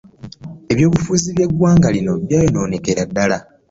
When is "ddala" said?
3.09-3.37